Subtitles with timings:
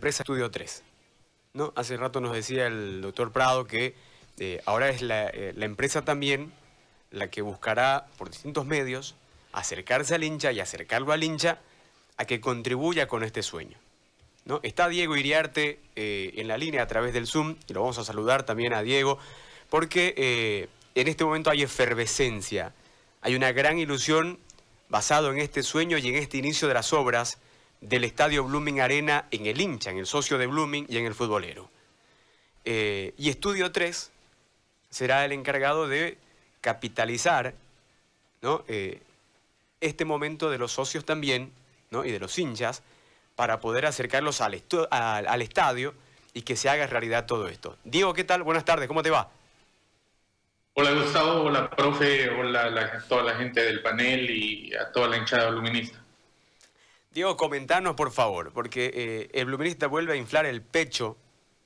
[0.00, 0.82] empresa Estudio 3.
[1.52, 1.74] ¿no?
[1.76, 3.94] Hace rato nos decía el doctor Prado que
[4.38, 6.54] eh, ahora es eh, la, empresa también
[7.10, 9.14] la que buscará por distintos medios
[9.52, 11.58] acercarse al hincha y acercarlo al hincha
[12.16, 13.76] a que contribuya con este sueño.
[14.46, 14.60] ¿no?
[14.62, 18.04] Está Diego Iriarte eh, en la línea a través del Zoom y lo vamos a
[18.04, 19.18] saludar también a Diego
[19.68, 22.72] porque en este momento hay efervescencia,
[23.20, 24.38] hay una gran ilusión
[24.88, 27.36] basado en este sueño y en este inicio de las obras
[27.80, 31.14] del estadio Blooming Arena en el hincha, en el socio de Blooming y en el
[31.14, 31.70] futbolero.
[32.64, 34.10] Eh, y Estudio 3
[34.90, 36.18] será el encargado de
[36.60, 37.54] capitalizar
[38.42, 38.64] ¿no?
[38.68, 39.00] Eh,
[39.80, 41.52] este momento de los socios también
[41.90, 42.04] ¿no?
[42.04, 42.82] y de los hinchas
[43.34, 45.94] para poder acercarlos al, al, estadio
[46.34, 47.78] y que se haga realidad todo esto.
[47.84, 48.42] Diego, ¿qué tal?
[48.42, 49.30] Buenas tardes, ¿cómo te va?
[50.74, 55.16] Hola Gustavo, hola profe, hola a toda la gente del panel y a toda la
[55.16, 55.98] hinchada luminista.
[57.12, 61.16] Diego, comentanos por favor, porque eh, el Bluminista vuelve a inflar el pecho,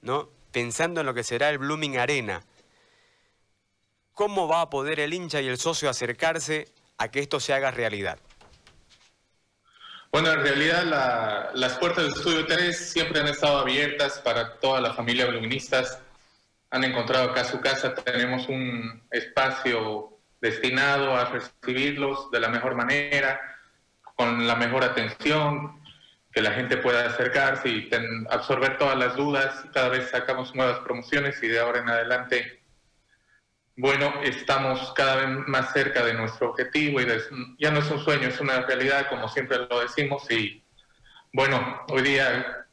[0.00, 0.30] ¿no?
[0.50, 2.42] Pensando en lo que será el Blooming Arena.
[4.14, 7.70] ¿Cómo va a poder el hincha y el socio acercarse a que esto se haga
[7.70, 8.18] realidad?
[10.10, 14.94] Bueno, en realidad las puertas del Estudio 3 siempre han estado abiertas para toda la
[14.94, 15.98] familia Bluministas.
[16.70, 23.55] Han encontrado acá su casa, tenemos un espacio destinado a recibirlos de la mejor manera
[24.16, 25.80] con la mejor atención,
[26.32, 27.90] que la gente pueda acercarse y
[28.30, 29.64] absorber todas las dudas.
[29.72, 32.62] Cada vez sacamos nuevas promociones y de ahora en adelante,
[33.76, 37.06] bueno, estamos cada vez más cerca de nuestro objetivo y
[37.58, 40.30] ya no es un sueño, es una realidad, como siempre lo decimos.
[40.30, 40.62] Y
[41.32, 42.66] bueno, hoy día,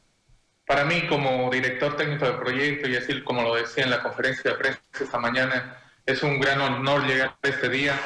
[0.66, 4.52] para mí como director técnico del proyecto y así como lo decía en la conferencia
[4.52, 7.98] de prensa esta mañana, es un gran honor llegar a este día,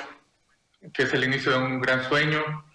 [0.93, 2.66] que es el inicio de un gran sueño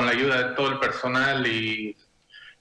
[0.00, 1.94] con la ayuda de todo el personal y,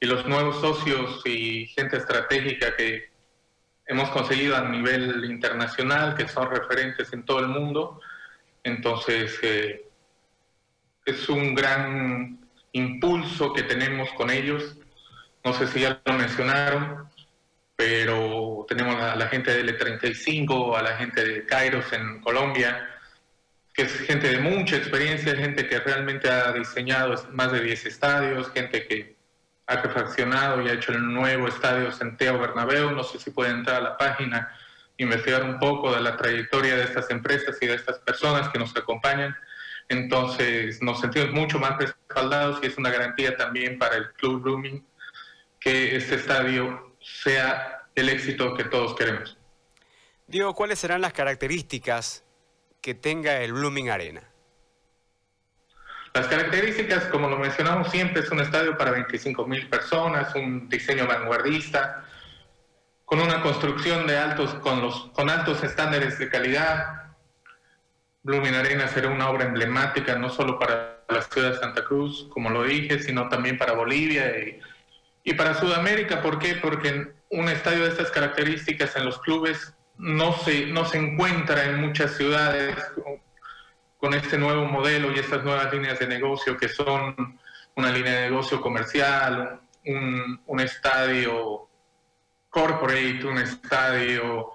[0.01, 3.11] los nuevos socios y gente estratégica que
[3.85, 8.01] hemos conseguido a nivel internacional, que son referentes en todo el mundo.
[8.63, 9.85] Entonces, eh,
[11.05, 12.39] es un gran
[12.73, 14.77] impulso que tenemos con ellos.
[15.45, 17.09] No sé si ya lo mencionaron,
[17.77, 22.88] pero tenemos a la gente de L35, a la gente de Kairos en Colombia,
[23.79, 28.51] que es gente de mucha experiencia, gente que realmente ha diseñado más de 10 estadios,
[28.51, 29.15] gente que
[29.67, 32.91] ha refaccionado y ha hecho el nuevo estadio Santiago Bernabéu.
[32.91, 34.53] No sé si pueden entrar a la página,
[34.97, 38.75] investigar un poco de la trayectoria de estas empresas y de estas personas que nos
[38.75, 39.33] acompañan.
[39.87, 44.85] Entonces nos sentimos mucho más respaldados y es una garantía también para el Club Blooming
[45.57, 49.37] que este estadio sea el éxito que todos queremos.
[50.27, 52.25] Diego, ¿cuáles serán las características
[52.81, 54.23] que tenga el Blooming Arena?
[56.13, 61.05] Las características, como lo mencionamos siempre, es un estadio para 25 mil personas, un diseño
[61.05, 62.03] vanguardista,
[63.05, 67.13] con una construcción de altos, con, altos estándares de calidad.
[68.23, 72.49] Blooming Arena será una obra emblemática no solo para la ciudad de Santa Cruz, como
[72.49, 74.59] lo dije, sino también para Bolivia y,
[75.23, 76.21] y para Sudamérica.
[76.21, 76.55] ¿Por qué?
[76.55, 81.81] Porque un estadio de estas características en los clubes no se, no se encuentra en
[81.81, 82.75] muchas ciudades
[83.97, 87.37] con este nuevo modelo y estas nuevas líneas de negocio que son
[87.75, 91.67] una línea de negocio comercial, un, un estadio
[92.49, 94.53] corporate, un estadio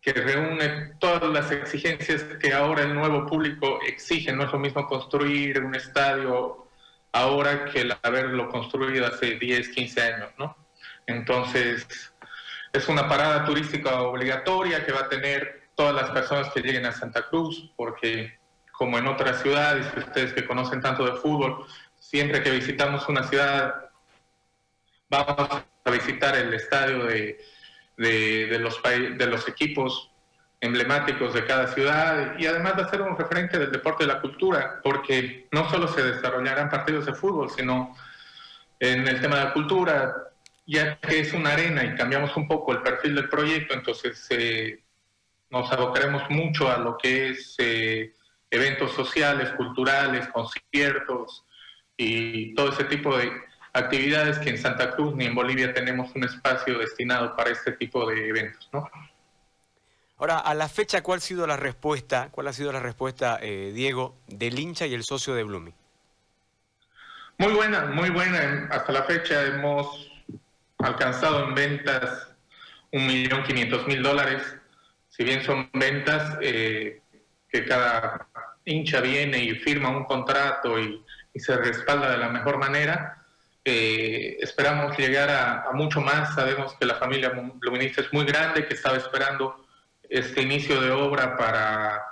[0.00, 4.32] que reúne todas las exigencias que ahora el nuevo público exige.
[4.32, 6.68] No es lo mismo construir un estadio
[7.12, 10.56] ahora que haberlo construido hace 10, 15 años, ¿no?
[11.06, 12.11] Entonces,
[12.72, 16.92] es una parada turística obligatoria que va a tener todas las personas que lleguen a
[16.92, 18.38] Santa Cruz, porque
[18.72, 21.66] como en otras ciudades, ustedes que conocen tanto de fútbol,
[21.98, 23.90] siempre que visitamos una ciudad,
[25.08, 27.38] vamos a visitar el estadio de,
[27.96, 30.10] de, los, de los equipos
[30.60, 34.20] emblemáticos de cada ciudad y además va a ser un referente del deporte y la
[34.20, 37.94] cultura, porque no solo se desarrollarán partidos de fútbol, sino
[38.78, 40.31] en el tema de la cultura,
[40.66, 44.82] ya que es una arena y cambiamos un poco el perfil del proyecto, entonces eh,
[45.50, 48.14] nos abocaremos mucho a lo que es eh,
[48.50, 51.44] eventos sociales, culturales, conciertos
[51.96, 53.32] y todo ese tipo de
[53.72, 58.08] actividades que en Santa Cruz ni en Bolivia tenemos un espacio destinado para este tipo
[58.08, 58.88] de eventos, ¿no?
[60.18, 63.72] Ahora, a la fecha, ¿cuál ha sido la respuesta, cuál ha sido la respuesta, eh,
[63.74, 65.74] Diego, del hincha y el socio de Blooming?
[67.38, 68.68] Muy buena, muy buena.
[68.70, 70.11] Hasta la fecha hemos
[70.82, 72.28] alcanzado en ventas
[72.92, 74.42] 1.500.000 dólares.
[75.08, 77.00] Si bien son ventas eh,
[77.48, 78.28] que cada
[78.64, 81.02] hincha viene y firma un contrato y,
[81.34, 83.18] se respalda de la mejor manera,
[83.64, 86.34] Eh, esperamos llegar a, mucho más.
[86.34, 89.64] Sabemos que la familia luminista es muy grande, que estaba esperando
[90.10, 92.02] este inicio de obra para,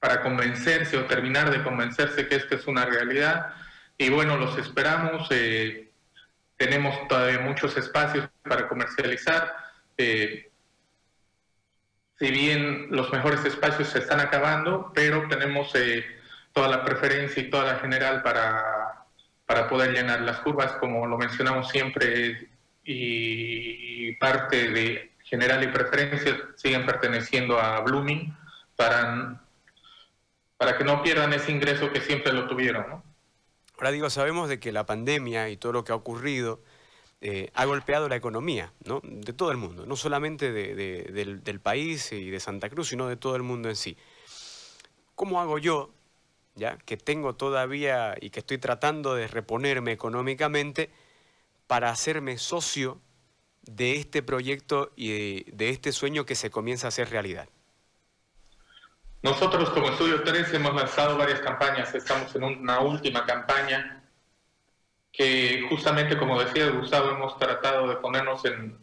[0.00, 3.54] para convencerse o terminar de convencerse que esto es una realidad.
[3.98, 5.28] Y bueno, los esperamos.
[5.30, 5.91] Eh,
[6.64, 9.52] tenemos todavía muchos espacios para comercializar.
[9.98, 10.48] Eh,
[12.18, 15.72] si bien los mejores espacios se están acabando, pero tenemos
[16.52, 19.02] toda la preferencia y toda la general para
[19.52, 22.48] para poder llenar las curvas, como lo mencionamos siempre,
[22.84, 28.34] y parte de general y preferencia siguen perteneciendo a Blooming
[28.76, 29.42] para,
[30.56, 33.02] para que no pierdan ese ingreso que siempre lo tuvieron.
[33.82, 36.60] Ahora digo, sabemos de que la pandemia y todo lo que ha ocurrido
[37.20, 39.00] eh, ha golpeado la economía ¿no?
[39.02, 43.16] de todo el mundo, no solamente del, del país y de Santa Cruz, sino de
[43.16, 43.96] todo el mundo en sí.
[45.16, 45.90] ¿Cómo hago yo
[46.54, 46.78] ¿ya?
[46.78, 50.88] que tengo todavía y que estoy tratando de reponerme económicamente
[51.66, 53.00] para hacerme socio
[53.62, 57.48] de este proyecto y de, este sueño que se comienza a hacer realidad?
[59.22, 64.02] Nosotros como Estudio 3 hemos lanzado varias campañas, estamos en una última campaña
[65.12, 68.76] que justamente como decía Gustavo hemos tratado de ponernos en,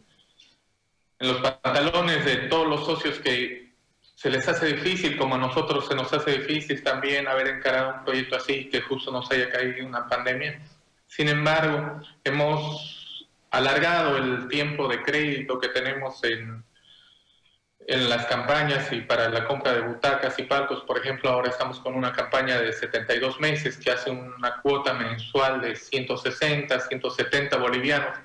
[1.18, 3.74] los pantalones de todos los socios que
[4.14, 8.04] se les hace difícil, como a nosotros se nos hace difícil también haber encarado un
[8.06, 10.62] proyecto así, que justo nos haya caído una pandemia.
[11.06, 16.64] Sin embargo, hemos alargado el tiempo de crédito que tenemos en,
[17.90, 21.80] en las campañas y para la compra de butacas y palcos, por ejemplo, ahora estamos
[21.80, 28.16] con una campaña de 72 meses que hace una cuota mensual de 160, 170 bolivianos,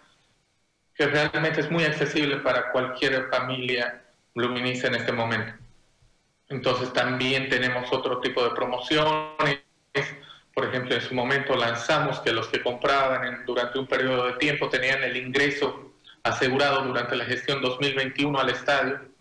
[0.94, 4.03] que realmente es muy accesible para cualquier familia
[4.35, 5.53] luminiza en este momento.
[6.50, 9.63] Entonces también tenemos otro tipo de promociones.
[10.53, 14.69] Por ejemplo, en su momento lanzamos que los que compraban durante un periodo de tiempo
[14.69, 15.91] tenían el ingreso
[16.21, 19.14] asegurado durante la gestión 2021 al estadio,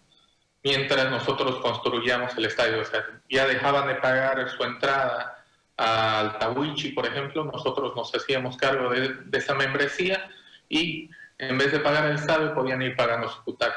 [0.64, 2.80] mientras nosotros construíamos el estadio.
[2.80, 5.44] O sea, ya dejaban de pagar su entrada
[5.76, 10.28] al Tawichi, por ejemplo, nosotros nos hacíamos cargo de, de esa membresía
[10.68, 13.76] y en vez de pagar el estadio podían ir pagando su butaca.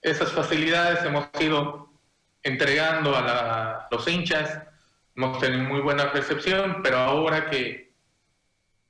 [0.00, 1.88] Esas facilidades hemos sido
[2.44, 4.60] entregando a, los hinchas.
[5.16, 7.92] Hemos tenido muy buena recepción, pero ahora que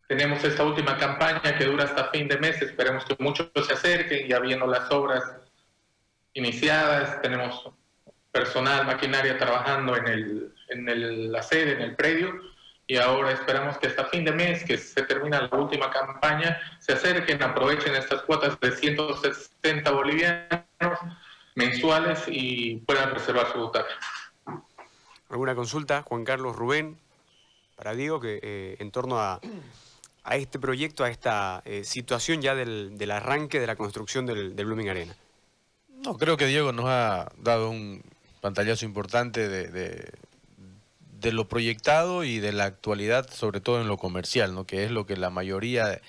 [0.08, 4.28] tenemos esta última campaña que dura hasta fin de mes, esperemos que muchos se acerquen,
[4.28, 5.22] ya viendo las obras
[6.34, 7.70] iniciadas, tenemos
[8.30, 12.32] personal, maquinaria trabajando en, el, en la sede, en el predio,
[12.86, 16.92] y ahora esperamos que hasta fin de mes, que se termina la última campaña, se
[16.92, 20.98] acerquen, aprovechen estas cuotas de 160 bolivianos
[21.54, 23.94] mensuales y puedan reservar su butaca.
[25.30, 26.98] ¿Alguna consulta, Juan Carlos Rubén,
[27.76, 29.40] para Diego, que eh, en torno a,
[30.32, 35.14] este proyecto, a esta eh, situación ya del, arranque de la construcción del, Blooming Arena?
[36.04, 38.02] No, creo que Diego nos ha dado un
[38.42, 40.12] pantallazo importante de,
[41.12, 44.66] de, lo proyectado y de la actualidad, sobre todo en lo comercial, ¿no?
[44.66, 46.02] que es lo que la mayoría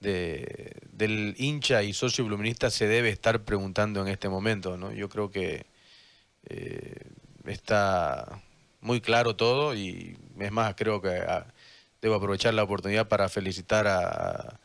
[0.00, 4.78] del hincha y socio bluminista se debe estar preguntando en este momento.
[4.78, 4.90] ¿no?
[4.92, 5.66] Yo creo que
[6.46, 7.10] eh,
[7.44, 8.42] está
[8.80, 11.46] muy claro todo y es más, creo que ah,
[12.00, 14.58] debo aprovechar la oportunidad para felicitar a,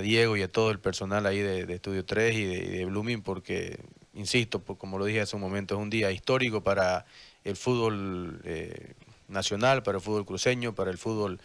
[0.00, 3.78] Diego y a todo el personal ahí de, Estudio 3 y de, Blooming porque,
[4.14, 7.04] insisto, como lo dije hace un momento, es un día histórico para
[7.44, 8.94] el fútbol eh,
[9.28, 11.40] nacional, para el fútbol cruceño, para el fútbol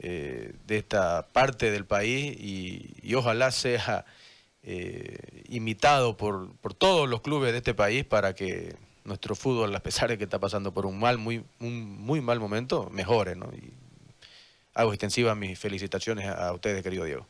[0.00, 4.04] eh, de esta parte del país y, ojalá sea
[4.64, 9.80] eh, imitado por, por, todos los clubes de este país para que nuestro fútbol, a
[9.80, 13.36] pesar de que está pasando por un mal, muy, un muy mal momento, mejore.
[13.36, 13.50] ¿no?
[13.54, 13.72] Y
[14.74, 17.26] hago extensivas mis felicitaciones a, ustedes, querido Diego.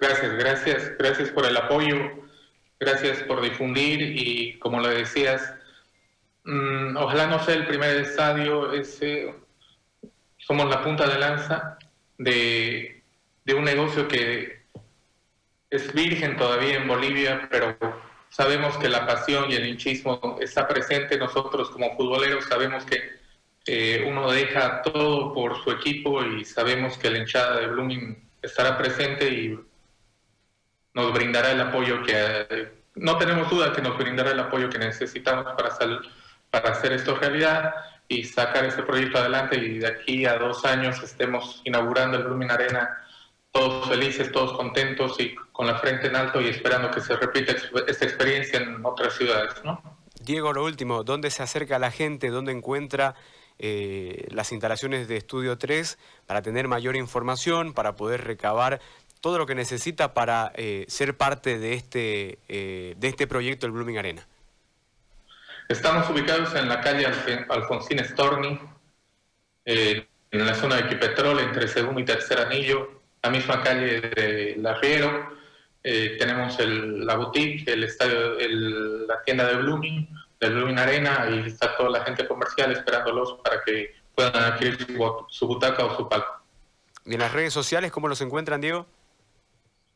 [0.00, 1.96] Gracias, gracias, gracias por el apoyo,
[2.78, 5.54] gracias por difundir y como le decías,
[6.44, 9.34] mm, ojalá no sea el primer estadio, ese
[10.38, 11.78] somos la punta de lanza
[12.16, 13.02] de,
[13.56, 14.62] un negocio que
[15.70, 17.76] es virgen todavía en Bolivia, pero
[18.28, 21.18] sabemos que la pasión y el hinchismo está presente.
[21.18, 22.98] Nosotros como futboleros sabemos que
[23.66, 28.78] eh, uno deja todo por su equipo y sabemos que la hinchada de Blooming estará
[28.78, 29.58] presente y
[30.98, 32.72] nos brindará el apoyo que...
[32.96, 35.70] no tenemos duda que nos brindará el apoyo que necesitamos para,
[36.50, 37.72] para hacer esto realidad
[38.08, 42.50] y sacar este proyecto adelante y de aquí a dos años estemos inaugurando el Blooming
[42.50, 42.98] Arena
[43.52, 47.54] todos felices, todos contentos y con la frente en alto y esperando que se repita
[47.86, 49.54] esta experiencia en otras ciudades.
[49.64, 49.80] ¿no?
[50.20, 52.28] Diego, lo último, ¿dónde se acerca la gente?
[52.30, 53.14] ¿Dónde encuentra
[53.60, 58.80] eh, las instalaciones de Estudio 3 para tener mayor información, para poder recabar
[59.20, 63.72] todo lo que necesita para eh, ser parte de este, eh, de este proyecto del
[63.72, 64.26] Blooming Arena.
[65.68, 67.06] Estamos ubicados en la calle
[67.48, 68.58] Alfonsín Storni,
[69.66, 74.74] en la zona de Equipetrol, entre segundo y tercer anillo, la misma calle de La
[74.74, 75.36] Riero.
[75.82, 78.38] tenemos el, la boutique, el estadio,
[79.06, 80.08] la tienda de Blooming,
[80.40, 84.78] del Blooming Arena y está toda la gente comercial esperándolos para que puedan adquirir
[85.28, 86.42] su, butaca o su palco.
[87.04, 88.86] ¿Y en las redes sociales cómo los encuentran, Diego?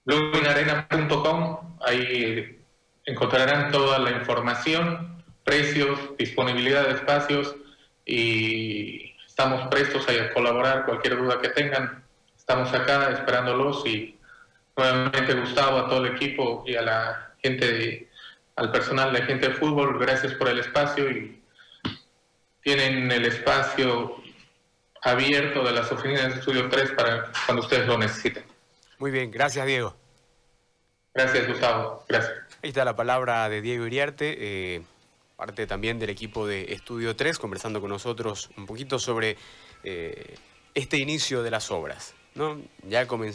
[0.04, 2.60] bloomingarena.com, ahí
[3.04, 7.56] encontrarán toda la información, precios, disponibilidad de espacios
[8.04, 12.04] y estamos prestos a colaborar cualquier duda que tengan.
[12.36, 14.18] Estamos acá esperándolos y
[14.76, 18.08] nuevamente Gustavo, a todo el equipo y a la gente
[18.56, 21.40] al personal de gente de fútbol, gracias por el espacio y
[22.62, 24.22] tienen el espacio
[25.02, 28.51] abierto de las oficinas de Estudio 3 para cuando ustedes lo necesiten.
[29.02, 29.96] Muy bien, gracias Diego.
[31.12, 32.34] Gracias Gustavo, gracias.
[32.62, 34.82] Ahí está la palabra de Diego Iriarte, eh,
[35.34, 39.36] parte también del equipo de Estudio 3, conversando con nosotros un poquito sobre
[39.82, 40.36] eh,
[40.72, 42.14] este inicio de las obras.
[42.36, 42.60] ¿no?
[42.86, 43.30] Ya comenzó